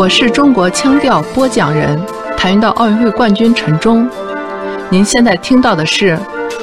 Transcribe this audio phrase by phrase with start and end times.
[0.00, 2.02] 我是中国腔调播讲人，
[2.34, 4.08] 跆拳道奥运会冠军陈忠。
[4.88, 6.18] 您现在听到的是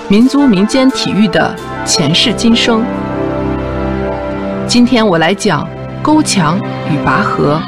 [0.08, 1.56] 民族民间体育的
[1.86, 2.84] 前世今生。
[4.66, 5.70] 今天我来讲
[6.02, 6.60] 勾墙
[6.90, 7.62] 与拔河。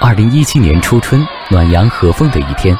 [0.00, 2.74] 二零一七年初春，暖阳和风的一天，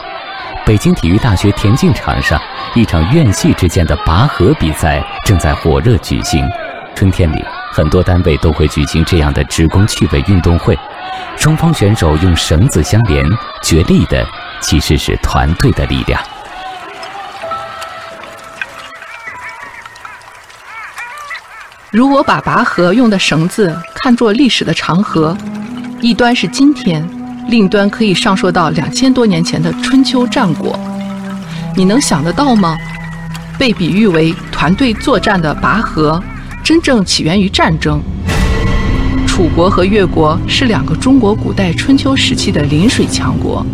[0.64, 2.40] 北京体育大学田径场上，
[2.74, 6.42] 一场院系之间的拔河比赛正在火热举行。
[6.94, 7.44] 春天里，
[7.78, 10.76] 很多单位都会举行这样的职工趣味运动会。
[11.36, 13.24] 双方选手用绳子相连，
[13.62, 14.26] 决力的
[14.60, 16.20] 其实是团队的力量。
[21.92, 25.38] 如果把拔河用的绳子看作历史的长河，
[26.00, 27.08] 一端是今天，
[27.46, 30.76] 另一端可以上溯到两千多年前的春秋战国。
[31.76, 32.76] 你能想得到吗？
[33.56, 36.20] 被比喻为团队作战的拔河。
[36.68, 37.98] 真正起源于战争。
[39.26, 43.64] 楚国和越国是两个中国古代春秋时期的临水强国，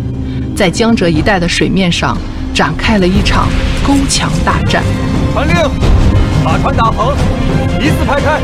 [0.55, 2.17] 在江浙一带的水面上
[2.53, 3.49] 展开了一场
[3.85, 4.81] 勾墙大战。
[5.33, 5.55] 传令，
[6.41, 7.13] 把船打横，
[7.81, 8.39] 一字排开。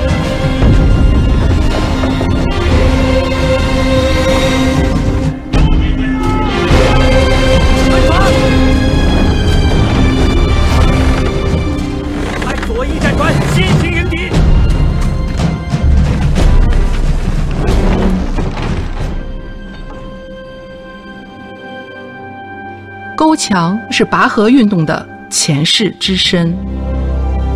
[23.22, 26.58] 钩墙是拔河运动的前世之身，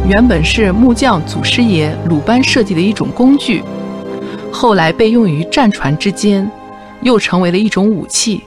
[0.08, 3.64] 原本是木匠祖师爷鲁班设计的一种工具，
[4.52, 6.48] 后来被用于战船之间，
[7.02, 8.44] 又成为了一种武器。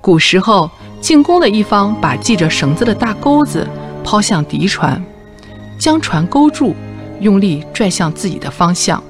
[0.00, 0.70] 古时候，
[1.00, 3.66] 进攻的一方把系着绳子的大钩子
[4.04, 5.04] 抛向敌船，
[5.80, 6.76] 将船勾住，
[7.18, 9.02] 用力拽向自己的方向，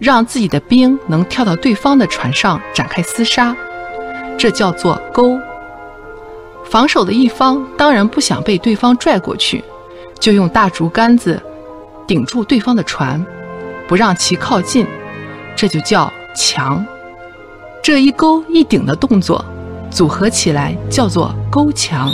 [0.00, 3.54] 让自己的兵能跳到对方的船上展开厮杀，
[4.36, 5.38] 这叫做勾。
[6.68, 9.64] 防守的一方当然不想被对方拽过去，
[10.18, 11.40] 就用大竹竿子
[12.06, 13.24] 顶住对方的船，
[13.86, 14.86] 不让其靠近，
[15.54, 16.84] 这就叫墙。
[17.82, 19.44] 这一勾一顶的动作
[19.90, 22.10] 组合起来叫做勾墙。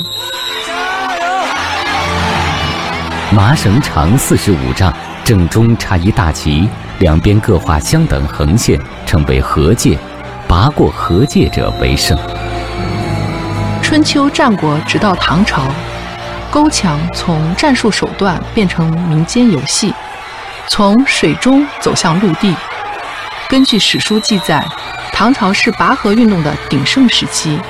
[3.35, 4.93] 麻绳长四十五丈，
[5.25, 9.99] 正中插一大旗，两边各画相等横线，称为河界。
[10.47, 12.15] 拔过河界者为胜。
[13.93, 15.65] 春秋战国直到唐朝，
[16.51, 19.93] 勾墙从战术手段变成民间游戏，
[20.67, 22.57] 从水中走向陆地。
[23.51, 24.67] 根据史书记载，
[25.13, 27.61] 唐朝是拔河运动的鼎盛时期。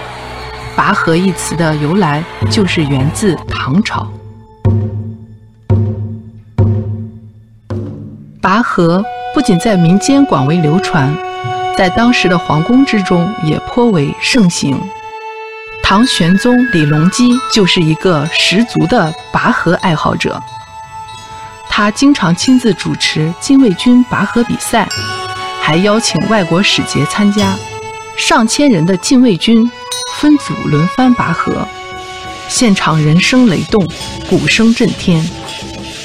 [0.77, 4.07] 拔河一词的由来就是源自唐朝。
[8.41, 9.05] 拔河
[9.35, 11.13] 不仅在民间广为流传，
[11.77, 14.81] 在当时的皇宫之中也颇为盛行。
[15.93, 20.43] 唐玄宗李隆基就是一个十足的拔河爱好者，
[21.69, 24.89] 他经常亲自主持禁卫军拔河比赛，
[25.61, 27.55] 还邀请外国使节参加。
[28.17, 29.71] 上千人的禁卫军
[30.15, 31.69] 分组轮番拔河，
[32.49, 33.87] 现场人声雷动，
[34.31, 35.23] 鼓声震天，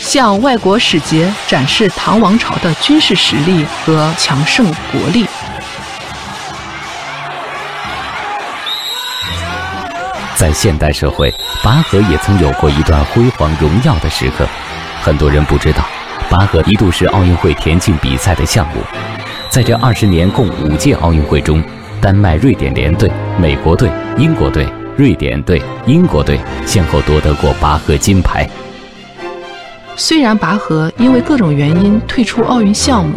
[0.01, 5.25] 向外国使节展示唐王朝的军事实力和强盛国力。
[10.37, 11.33] 在现代社会，
[11.63, 14.47] 拔河也曾有过一段辉煌荣耀的时刻。
[15.01, 15.83] 很多人不知道，
[16.29, 18.75] 拔河一度是奥运会田径比赛的项目。
[19.49, 21.63] 在这二十年共五届奥运会中，
[21.99, 23.11] 丹麦、瑞典联队、
[23.41, 28.47] 美国队、英国队、瑞典队、英国队先后夺得过拔河金牌。
[29.95, 33.15] 虽然拔河因为各种原因退出奥运项目，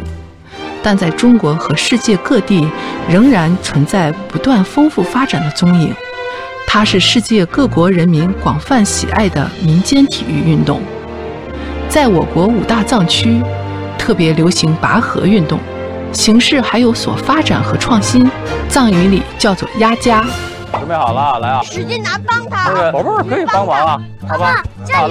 [0.82, 2.66] 但在中国和世界各地
[3.06, 5.94] 仍然存在不断丰富发展的踪影。
[6.72, 10.81] 它是世界各国人民广泛喜爱的民间体育运动，
[11.88, 13.42] 在我国五大藏区
[13.98, 15.59] 特别流行拔河运动，
[16.12, 18.30] 形式还有所发展和创新。
[18.68, 20.24] 藏语里叫做压家。
[20.71, 21.60] 准备好了，来啊！
[21.65, 22.92] 使劲拿，帮他。
[22.92, 24.62] 宝贝儿可以帮忙啊，好吧？
[24.84, 25.09] 加油！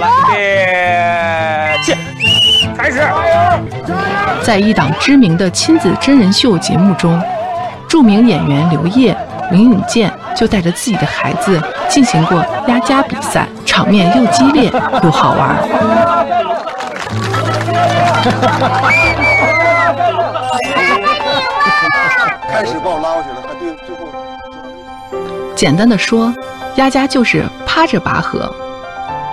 [1.84, 1.94] 起，
[2.74, 3.02] 开始！
[4.42, 7.22] 在一档知名的亲子真人秀节目中，
[7.86, 9.14] 著名演员刘烨、
[9.50, 10.12] 林永健。
[10.36, 15.58] 就带着自己的孩子进行过压家比赛，场面又激烈又好玩。
[22.48, 24.00] 开始把我拉过去了，还对最后。
[25.54, 26.32] 简单的说，
[26.76, 28.50] 压家就是趴着拔河，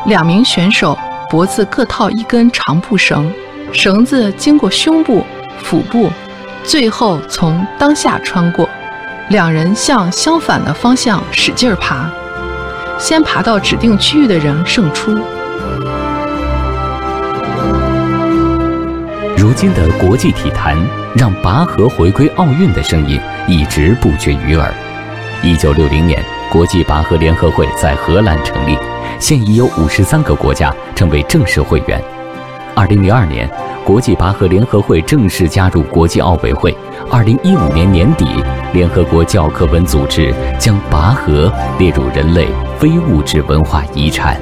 [0.08, 0.98] 两名选手
[1.30, 3.32] 脖子各套一根长布绳，
[3.72, 5.24] 绳子经过胸部、
[5.64, 6.10] 腹部、
[6.66, 8.68] 最后从裆下穿过，
[9.30, 12.10] 两人向相反的方向使劲儿爬，
[12.98, 15.12] 先爬到指定区域的人胜出。
[19.38, 20.78] 如今的国际体坛，
[21.14, 24.74] 让拔河回归奥运的声音一直不绝于耳。
[25.44, 28.78] 一九六零年，国际拔河联合会在荷兰成立，
[29.20, 32.02] 现已有五十三个国家成为正式会员。
[32.74, 33.50] 二零零二年，
[33.88, 36.76] 国际拔河联合会正式加入国际奥委会。
[37.10, 38.26] 二零一五年年底，
[38.74, 41.50] 联合国教科文组织将拔河
[41.80, 44.38] 列入人类非物质文化遗产。